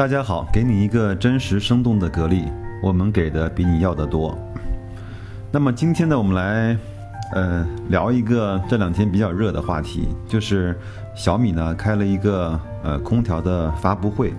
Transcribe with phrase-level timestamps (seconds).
[0.00, 2.44] 大家好，给你一个真实生动的格力，
[2.82, 4.34] 我们给的比你要的多。
[5.52, 6.74] 那么今天呢，我们来
[7.34, 10.74] 呃聊一个这两天比较热的话题，就是
[11.14, 14.32] 小米呢开了一个呃空调的发布会。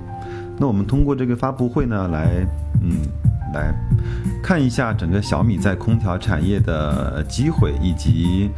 [0.58, 2.44] 那我们通过这个发布会呢，来
[2.82, 2.98] 嗯
[3.54, 3.72] 来
[4.42, 8.50] 看一下整个小米在空调产业的机会以及。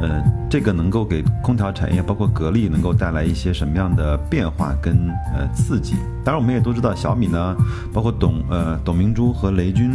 [0.00, 5.96] 呃，这个能够给空调产业，包括格力，能够带来一些什么样的变化跟呃刺激？
[6.24, 7.56] 当然，我们也都知道，小米呢，
[7.92, 9.92] 包括董呃董明珠和雷军，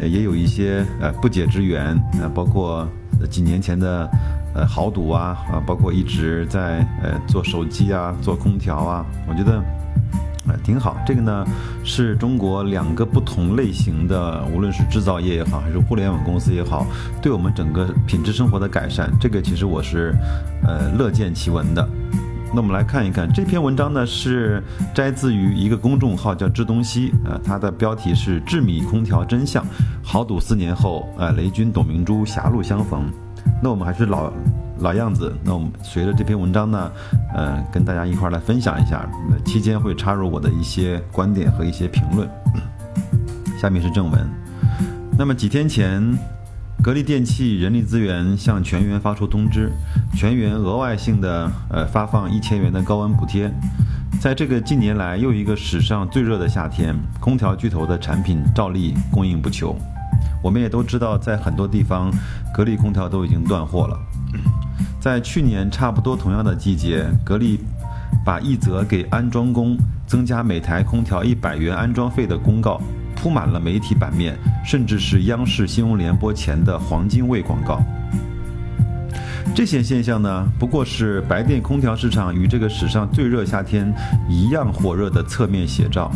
[0.00, 2.86] 也有一些呃不解之缘呃，包括
[3.30, 4.10] 几年前的
[4.54, 9.62] 呃豪赌啊啊，包括一直在呃做手机啊，做空调啊，我觉得。
[10.46, 10.96] 啊，挺好。
[11.06, 11.46] 这个呢，
[11.84, 16.86] 是中国两个不同类型的，无论是制造业也好，还是互联网公司也好，
[17.20, 20.14] 对我们整个品质生活的改善，这个其实我是，
[20.62, 21.88] 呃，乐见其闻的。
[22.54, 24.62] 那我们来看一看这篇文章呢，是
[24.94, 29.66] 摘自于一个公众号叫“智东西”，啊，它的标题是“智米空调真相”，
[30.02, 33.10] 豪赌四年后，呃，雷军、董明珠狭路相逢。
[33.62, 34.32] 那我们还是老。
[34.80, 36.92] 老样子，那我们随着这篇文章呢，
[37.34, 39.08] 呃，跟大家一块来分享一下。
[39.44, 42.28] 期间会插入我的一些观点和一些评论。
[43.58, 44.28] 下面是正文。
[45.18, 46.02] 那么几天前，
[46.82, 49.72] 格力电器人力资源向全员发出通知，
[50.14, 53.50] 全员额外性的呃发放一千元的高温补贴。
[54.20, 59.74] 在这个近年来又一个史上最热的夏天，空调巨头的产品照例供应不求。
[60.42, 62.12] 我们也都知道，在很多地方，
[62.54, 63.98] 格力空调都已经断货了。
[65.06, 67.60] 在去年差不多同样的季节，格力
[68.24, 72.82] 把一则给安装工增加每台空调一百元安装费的公告
[73.14, 77.80] 铺满了媒体版面，甚至是央视新闻联播前的黄金位广告。
[79.54, 83.94] 这些现象呢，不过是白电空调市场与这个史上最热夏天
[84.28, 86.10] 一样火热的侧面写照。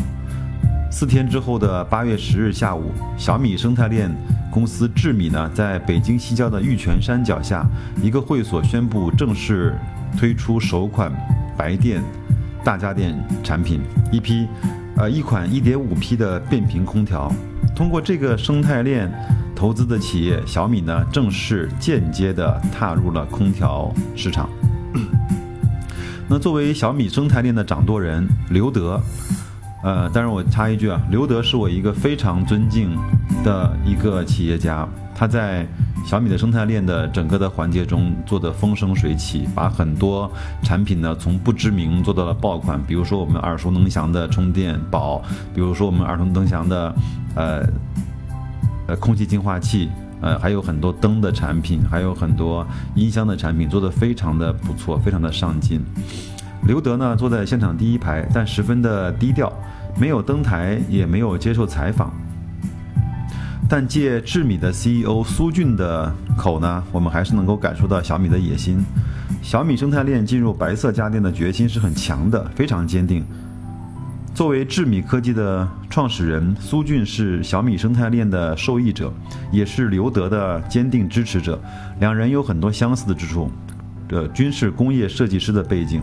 [0.91, 4.11] 四天之后的八月十日下午，小米生态链。
[4.51, 7.65] 公司智米呢，在北京西郊的玉泉山脚下
[8.03, 9.78] 一个会所宣布正式
[10.19, 11.12] 推出首款
[11.56, 12.03] 白电
[12.65, 13.81] 大家电产品，
[14.11, 14.49] 一批
[14.97, 17.33] 呃一款一点五匹的变频空调。
[17.77, 19.11] 通过这个生态链
[19.55, 24.50] 投资的企业小米呢，正式间接的踏入了空调市场。
[26.28, 29.00] 那作为小米生态链的掌舵人刘德。
[29.83, 32.95] 呃，但是我插一句啊，刘德是我一个非常尊敬
[33.43, 35.67] 的一个企业家，他在
[36.05, 40.31] 小米的生态链的整个的环节中做的风生水起，把很多
[40.63, 45.23] 产品呢从不知名做到了爆款，比如说我们耳熟能详的充电宝，
[45.55, 46.95] 比如说我们耳熟能详的
[47.35, 47.67] 呃
[48.87, 55.81] 呃空气净化器，呃还有很多灯的产品，还有很多音箱的产品，做的非常的不错，非常的上进。
[56.65, 59.53] 刘德呢坐在现场第一排，但十分的低调。
[59.98, 62.12] 没有登台，也没有接受采访，
[63.69, 68.78] 但借智米的 CEO 苏俊的口呢，我们还是能够感受到小米的野心。
[69.43, 73.25] 小米生态链进入白色家电的决心是很强的，非常坚定。
[74.32, 79.12] 作为智米科技的创始人，苏俊是小米生态链的受益者，
[79.50, 81.60] 也是刘德的坚定支持者。
[81.99, 83.50] 两人有很多相似的之处，
[84.10, 86.03] 呃，军事工业设计师的背景，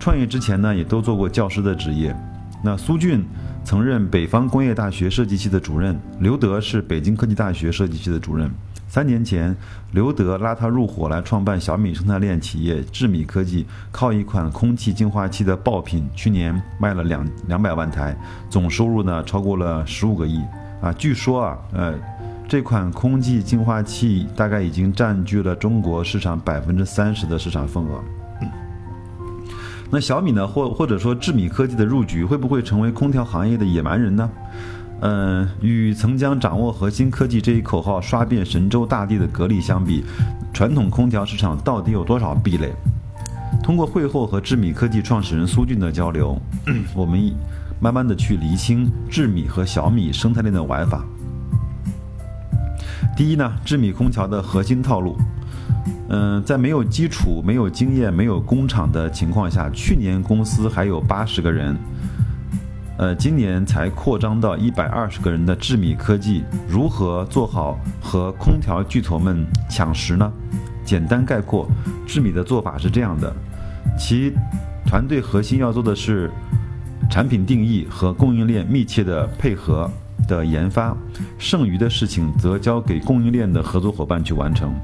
[0.00, 2.14] 创业之前呢，也都做过教师的职业。
[2.62, 3.24] 那苏俊
[3.64, 8.50] 曾任北方工业大学设计系的主任，刘德是北京科技大学设计系的主任。
[8.88, 9.56] 三年前，
[9.92, 18.14] 刘德拉他入伙来创办小米生态链企业智米科技，靠一款空气净化器的爆品，去年卖了两两百万台，
[18.50, 20.40] 总收入呢超过了十五个亿。
[20.82, 21.94] 啊，据说啊，呃，
[22.52, 28.04] 这款空气净化器大概已经占据了中国市场百分之三十的市场份额。
[29.90, 34.30] 那小米呢，或或者说智米科技的入局，会不会成为空调行业的野蛮人呢？
[35.00, 40.04] 嗯，与曾将掌握核心科技这一口号刷遍神州大地的格力相比，
[40.52, 42.70] 传统空调市场到底有多少壁垒？
[43.62, 46.38] 通过会后和智米科技创始人苏俊的交流，
[46.94, 47.32] 我们
[47.80, 51.02] 慢慢的去厘清智米和小米生态链的玩法。
[53.16, 55.16] 第一呢，智米空调的核心套路。
[56.08, 61.74] 嗯，在没有基础、没有经验、没有工厂的情况下，去年公司还有八十个人，
[62.98, 70.30] 呃，今年才扩张到一百二十个人的智米科技，如何做好和空调巨头们抢食呢？
[70.84, 71.66] 简单概括，
[72.06, 73.34] 智米的做法是这样的：
[73.98, 74.34] 其
[74.84, 76.30] 团队核心要做的是
[77.08, 79.90] 产品定义和供应链密切的配合
[80.26, 80.96] 的研发，
[81.38, 84.74] 剩余的事情则交给供应链的合作伙伴去完成。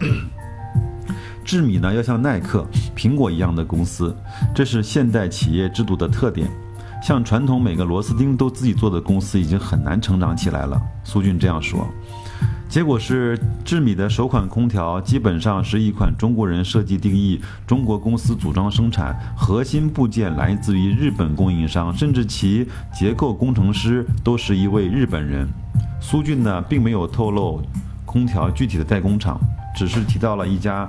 [1.44, 4.14] 智米呢，要像耐克、苹果一样的公司，
[4.54, 6.48] 这是现代企业制度的特点。
[7.02, 10.80] 像传统每个螺丝钉都自己做的公司已经很难成长起来了。
[11.04, 11.88] 苏俊这样说。
[12.68, 25.48] 结果是智米的首款空调基本上是一款中国人设计定义，中国公司组装生产，核心部件来自于日本供应商，甚至其结构工程师都是一位日本人。
[25.98, 27.62] 苏俊呢，并没有透露
[28.04, 29.40] 空调具体的代工厂，
[29.74, 30.86] 只是提到了一家，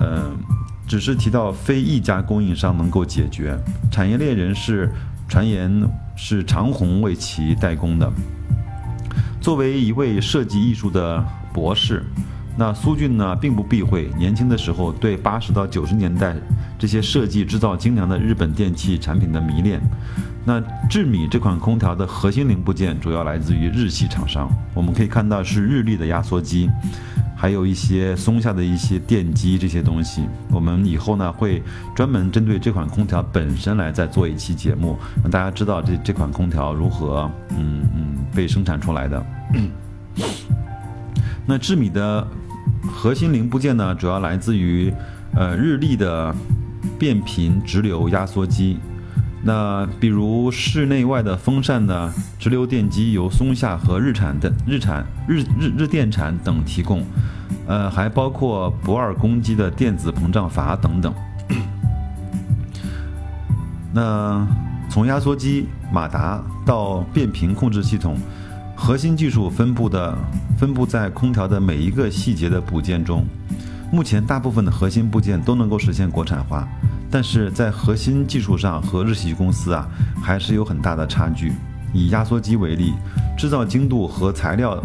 [0.00, 0.38] 嗯，
[0.86, 3.58] 只是提到非一家供应商能够解决。
[3.90, 4.88] 产业链人士
[5.28, 5.82] 传言
[6.14, 8.10] 是长虹为其代工的。
[9.40, 12.04] 作为一位设计艺术的博士，
[12.58, 16.36] 那苏俊呢并不避讳年轻的时候对八十到九十年代
[16.78, 19.80] 这些设计制造精良的日本电器产品的迷恋。
[20.44, 26.68] 那智米这款空调的核心零部件主要来自于日系厂商，我们可以看到是日立的压缩机。
[27.36, 31.62] 还有一些松下的一些电机这些东西，我们以后呢会
[31.96, 39.24] 专门针对这款空调本身来再做一期节目，让大家知道这这款空调如何嗯嗯被生产出来的。
[41.46, 42.26] 那智米的
[42.92, 44.92] 核心零部件呢，主要来自于
[45.34, 46.34] 呃日立的
[46.98, 48.78] 变频直流压缩机。
[49.42, 57.02] 那比如室内外的风扇呢，直流电机由松下和日产的日产日日日电产等提供，
[57.66, 61.14] 呃，还包括不二公机的电子膨胀阀等等。
[63.92, 64.46] 那
[64.90, 68.16] 从压缩机、马达到变频控制系统，
[68.74, 70.18] 核心技术分布的
[70.58, 73.24] 分布在空调的每一个细节的部件中。
[73.92, 76.66] 目前大部分的核心部件都能够实现国产化。
[77.12, 79.84] 但是在核心技术上和日系公司啊
[80.22, 81.52] 还是有很大的差距。
[81.92, 82.92] 以压缩机为例，
[83.36, 84.80] 制造精度和材料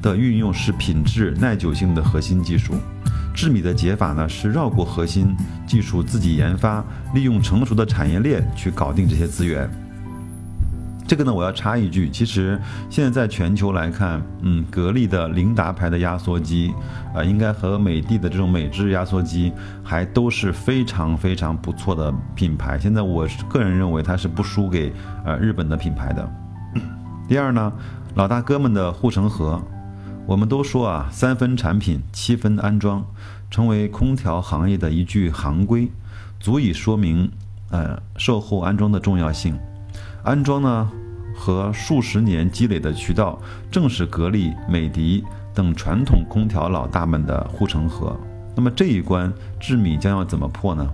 [0.00, 2.74] 的运用是品质耐久性的核心技术。
[3.36, 5.36] 智米的解法呢是绕过核心
[5.66, 6.82] 技术自己研发，
[7.14, 9.68] 利用成熟的产业链去搞定这些资源。
[11.06, 16.72] 这个呢，我要插一句，其实现在在全球来看，嗯，格力的琳达牌的压缩机，
[17.14, 19.52] 啊，应该和美的的这种美制压缩机
[19.84, 22.78] 还都是非常非常不错的品牌。
[22.78, 24.90] 现在我个人认为它是不输给
[25.26, 26.28] 呃日本的品牌的。
[27.28, 27.70] 第二呢，
[28.14, 29.62] 老大哥们的护城河，
[30.26, 33.06] 我们都说啊，三分产品，七分安装，
[33.48, 35.88] 成为空调行业的一句行规，
[36.40, 37.30] 足以说明
[37.70, 39.56] 呃售后安装的重要性。
[40.24, 40.90] 安装呢，
[41.36, 43.40] 和数十年积累的渠道，
[43.70, 45.24] 正是格力、美的
[45.54, 48.18] 等传统空调老大们的护城河。
[48.56, 50.88] 那么这一关，智米将要怎么破呢？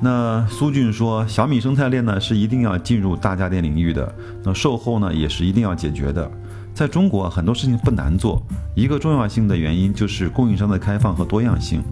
[0.00, 4.12] 那苏俊说，小米生态链呢是一定要进入大家电领域的，
[4.42, 6.28] 那售后呢也是一定要解决的。
[6.74, 8.42] 在中国，很多事情不难做，
[8.74, 11.82] 一个重要性的原因就是供应商的开放和多样性。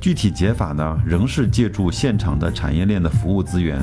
[0.00, 3.80] 具体解法呢，仍是借助现场的产业链的服务资源。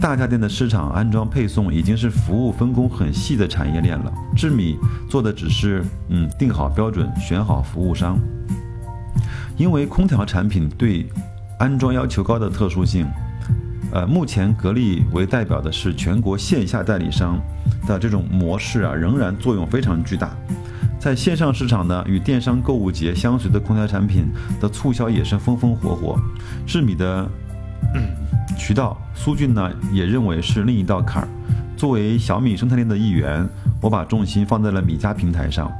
[0.00, 4.12] 大家电的市场安装配送已经是服务分工很细的产业链了。
[4.36, 4.76] 智米
[5.08, 8.18] 做的只是嗯定好标准，选好服务商。
[9.56, 11.08] 因为空调产品对
[11.58, 13.08] 安装要求高的特殊性，
[13.92, 17.40] 呃，目前格力为代表的是全国线下代理商
[17.86, 20.30] 的这种模式啊，仍然作用非常巨大。
[20.98, 24.26] 在线上市场呢，与电商购物节相随的空调产品
[24.60, 26.18] 的促销也是风风火火。
[26.66, 27.28] 智米的。
[28.58, 31.28] 渠道，苏俊呢也认为是另一道坎儿。
[31.76, 33.48] 作为小米生态链的一员，
[33.80, 35.70] 我把重心放在了米家平台上。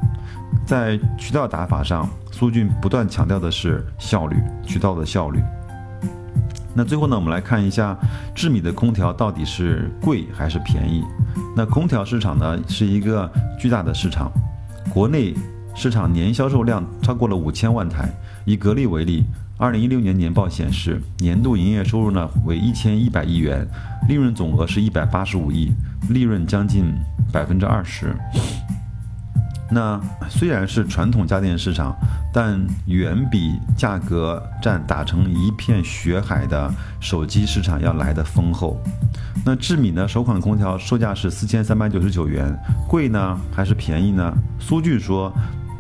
[0.65, 5.41] 在渠道打法上，苏俊不断强调的是效率，渠道的效率。
[6.75, 7.97] 那最后呢，我们来看一下
[8.35, 11.03] 智米的空调到底是贵还是便宜？
[11.57, 14.31] 那空调市场呢是一个巨大的市场，
[14.93, 15.35] 国内
[15.75, 18.09] 市场年销售量超过了五千万台。
[18.45, 19.25] 以格力为例。
[19.61, 23.67] 二零一六年年报显示，年度营业收入呢为一千一百亿元，
[24.09, 25.73] 利润总额是一百八十五亿，
[26.11, 26.95] 利润将近
[27.33, 28.15] 百分之二十。
[29.71, 31.95] 那虽然是传统家电市场，
[32.33, 38.81] 但远比价格战打成一片血海的手机市场要来的丰厚。
[39.45, 42.57] 那智米呢，首款空调售价是四千三百九十九元，
[42.89, 44.33] 贵呢还是便宜呢？
[44.59, 45.33] 苏俊说。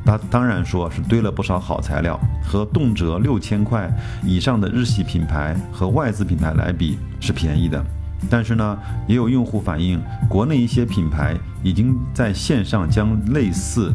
[0.07, 3.91] 他当然说是堆了不少好材料，和动辄六千块
[4.25, 7.85] 以上的日系品牌和外资品牌来比是便宜的。
[8.31, 13.93] 但是呢，也有用户反映，国内一些品牌已经在线上将类似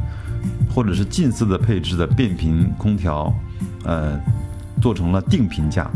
[0.74, 3.34] 或者是近似的配置的变频空调，
[3.84, 4.20] 呃，
[4.82, 5.90] 做成了定频价。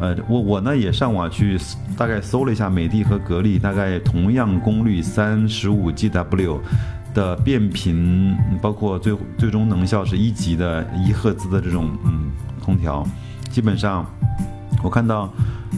[0.00, 1.58] 呃，我我呢也上网去
[1.96, 6.58] 大概搜了一下美的和格力，大概同样功率三十五 GW。
[7.14, 12.30] 的变频，包括最最终能效是一级的一赫兹的这种嗯
[12.62, 13.04] 空调，
[13.50, 14.06] 基本上
[14.82, 15.32] 我看到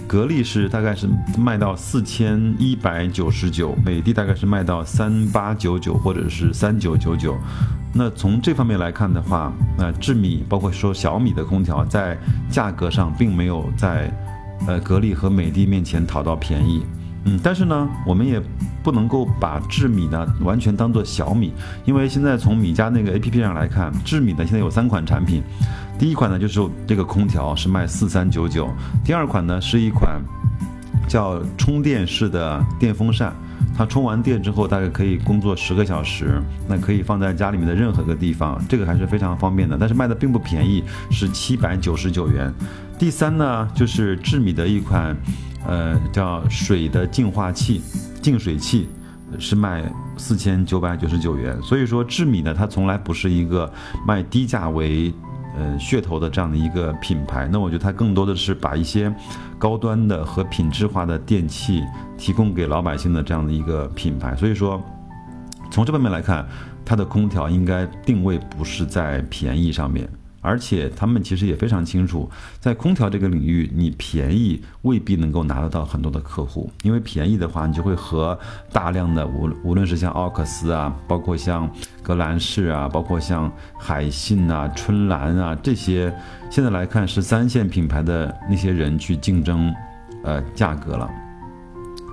[0.06, 7.36] 格力是大概是卖到四千一百九十九，美的大概是卖到三八九九或者是三九九九。
[7.92, 12.16] 那从这方面来看的话，那智米包括说小米的空调在
[12.48, 14.12] 价格上并没有在
[14.68, 16.84] 呃格力和美的面前讨到便宜。
[17.24, 18.40] 嗯，但是呢，我们也
[18.82, 21.52] 不能够把智米呢完全当做小米，
[21.84, 25.42] 因为现在从米家那个 A P P 上来看，智米呢现在有三款产品，
[25.98, 28.68] 第一款呢就是这个空调是卖四三九九，
[29.04, 30.20] 第二款呢是一款
[31.08, 33.32] 叫充电式的电风扇，
[33.76, 42.52] 它充完电之后大概可以工作十个小时，那可以放在家里面的任何一个地方，这个还是非常方便的，但是卖的并不便宜，是七百九十九元。
[42.98, 45.16] 第三呢就是智米的一款。
[45.66, 47.82] 呃，叫水的净化器、
[48.20, 48.88] 净水器，
[49.38, 51.60] 是卖四千九百九十九元。
[51.62, 53.70] 所以说，智米呢，它从来不是一个
[54.06, 55.12] 卖低价为
[55.56, 57.48] 呃噱头的这样的一个品牌。
[57.50, 59.12] 那我觉得它更多的是把一些
[59.58, 61.82] 高端的和品质化的电器
[62.16, 64.36] 提供给老百姓的这样的一个品牌。
[64.36, 64.82] 所以说，
[65.70, 66.46] 从这方面来看，
[66.84, 70.08] 它的空调应该定位不是在便宜上面。
[70.40, 72.28] 而且他们其实也非常清楚，
[72.58, 78.38] 在空调这个领域，你便宜未必能够拿得到很多的客户，因为便宜的话，你就会和
[78.72, 81.70] 大量的无无论是像奥克斯啊，包括像
[82.02, 86.12] 格兰仕啊，包括像海信啊、春兰啊这些，
[86.50, 89.72] 现在来看是三线品牌的那些人去竞争，
[90.24, 91.10] 呃，价格了。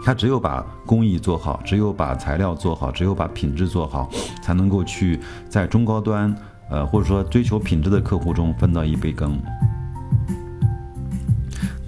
[0.04, 4.10] 他只有把工艺做好，只有把材料做好，只有把品质做好，
[4.42, 5.20] 才能够去
[5.50, 6.34] 在中高端。
[6.70, 9.40] 呃，或者说追求品质的客户中分到一杯羹。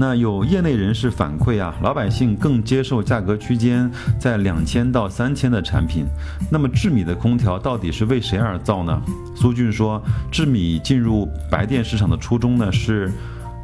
[0.01, 6.05] 那有业内人士反馈啊，老百姓更接受价格区间在两千到三千的产品。
[6.50, 9.01] 那么智米的空调到底是为谁而造呢？
[9.36, 13.12] 苏俊说，智米进入白电市场的初衷呢是，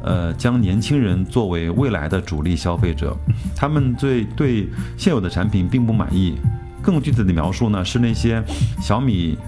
[0.02, 3.16] 呃，将年轻人作为未来的主力消费者。
[3.54, 4.68] 他们对对
[4.98, 6.36] 现有的产品并不满意。
[6.82, 8.44] 更具体的描述呢是那些
[8.82, 9.38] 小米。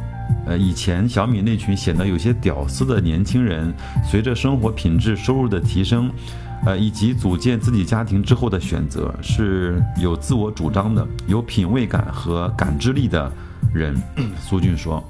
[0.46, 3.72] 呃，以前小米那群显得有些屌丝的年轻人，
[4.04, 6.10] 随着生活品质、收入的提升，
[6.64, 13.30] 呃，以及组建自己家庭之后的选择，是有自我主张的、有品味感和感知力的
[13.74, 13.94] 人。
[14.40, 15.02] 苏俊说。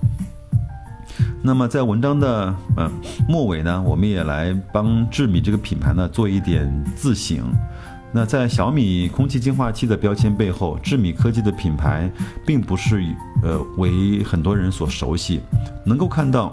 [1.42, 2.90] 那么在文章的呃
[3.28, 7.38] 末尾呢，我们也来帮智米这个品牌呢做一点自省。
[8.12, 12.10] 那在小米空气净化器的标签背后，智米科技的品牌
[12.46, 13.04] 并不是
[13.42, 15.40] 呃为很多人所熟悉。
[15.84, 16.52] 能够看到，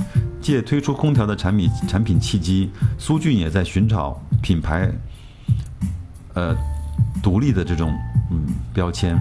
[0.40, 4.90] 借推出空调的产品产品契机，苏俊也在寻找品牌
[6.34, 6.54] 呃
[7.22, 7.92] 独立的这种
[8.30, 9.18] 嗯标签。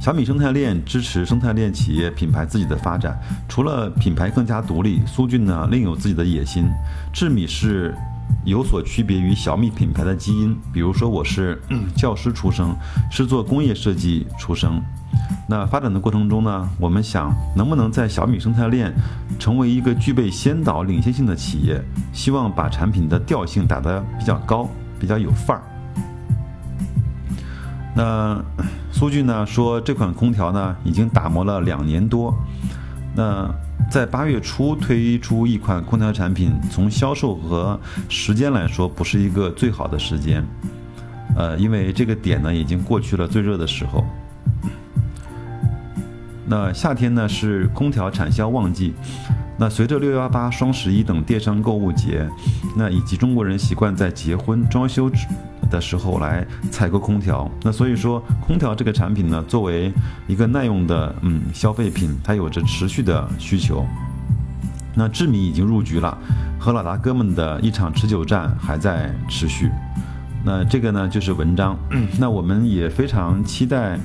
[0.00, 3.16] 小米生态链支持生态链企业品牌自己的发展，
[3.48, 6.68] 除了品牌更加独立，苏俊呢另有自己的野心。
[7.12, 7.94] 智米是。
[8.44, 11.60] 有所区别于小米品牌的基因，比如说我是
[11.96, 12.74] 教师出生，
[13.10, 14.82] 是做工业设计出生。
[15.48, 18.92] 那发展的过程中呢，我们想能不能在小米生态链
[19.38, 21.80] 成为一个具备先导领先性的企业，
[22.12, 24.68] 希望把产品的调性打得比较高，
[24.98, 25.62] 比较有范儿。
[27.94, 28.42] 那
[28.90, 32.34] 苏俊呢说，这款空调呢已经打磨了两年多。
[33.14, 33.48] 那
[33.92, 40.42] 在八月初推出一款空调产品，从销售和时间来说，不是一个最好的时间。
[41.36, 44.02] 呃，因为这个点呢，已经过去了最热的时候。
[46.46, 48.94] 那夏天呢是空调产销旺季，
[49.58, 52.26] 那随着六幺八、双十一等电商购物节，
[52.74, 55.10] 那以及中国人习惯在结婚装修。
[55.72, 59.90] 的时候来采购空调，那所以说空调这个产品呢，作为
[60.28, 63.86] 一个耐用的嗯消费品，它有着持续的需求。
[64.94, 66.16] 那智米已经入局了，
[66.60, 69.70] 和老大哥们的一场持久战还在持续。
[70.44, 71.74] 那这个呢就是文章，
[72.20, 73.98] 那我们也非常期待，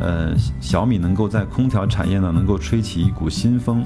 [0.00, 3.84] 呃小米能够在空调产业呢能够吹起一股新风，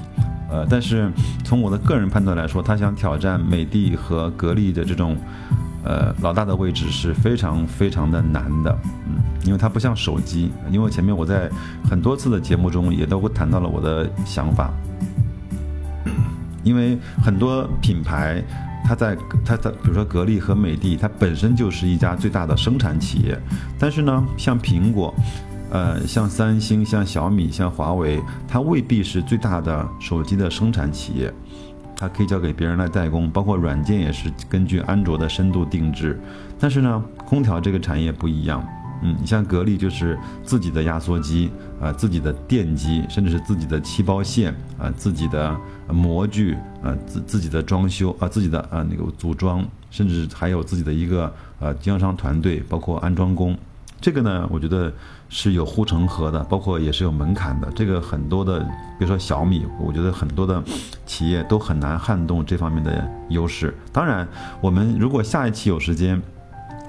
[0.49, 1.11] 呃但是
[1.43, 5.17] 从我的个人判断来说，他想挑战美的和格力的这种。
[5.87, 8.77] 呃，老大的位置是非常非常的难的，
[9.07, 11.49] 嗯，因为它不像手机，因为前面我在
[11.89, 14.69] 很多次的节目中也都会谈到了我的想法，
[16.61, 18.43] 因为很多品牌，
[18.85, 23.39] 它在它在比如说格力和美的，它本身就是一家最大的生产企业，
[23.79, 25.15] 但是呢，像苹果，
[25.71, 31.33] 呃，像三星、像小米、像华为，它未必是最大的手机的生产企业。
[31.97, 36.19] 它可以交给别人来代工，包括软件也是根据安卓的深度定制。
[36.59, 38.63] 但是呢，空调这个产业不一样，
[39.01, 41.49] 嗯，你像格力就是自己的压缩机
[41.81, 45.55] 啊，自己的电机，甚至是自己的漆包线啊，自己的
[45.89, 53.57] 模具啊，自自己的装修啊，自己的啊那个组装，甚至还有自己的一个呃经销商团队，包括安装工。
[53.99, 54.93] 这个呢，我觉得
[55.29, 57.69] 是有护城河的，包括也是有门槛的。
[57.75, 60.63] 这个很多的，比如说小米，我觉得很多的
[61.05, 63.75] 企业都很难撼动这方面的优势。
[63.91, 64.27] 当然，
[64.61, 66.21] 我们如果下一期有时间，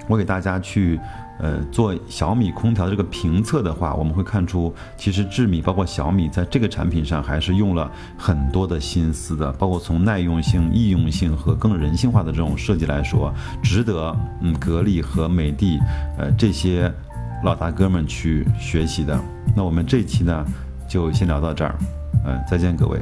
[0.09, 0.99] 我给大家去
[1.38, 15.78] 呃做小米空调这个评测的话，我们会看出，其实智米包括小米在这个产品上还是用了很多的心思的，包括从耐用性、易用性和更人性化的这种设计来说，值得嗯格力和美的
[16.16, 16.90] 呃这些
[17.45, 19.18] 老大哥们去学习的。
[19.57, 20.45] 那我们这期呢
[20.88, 21.75] 就先聊到这儿，
[22.26, 23.00] 嗯，再见各位。